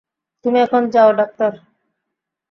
[0.45, 1.53] তুমি এখন যাও ড়াক্তার।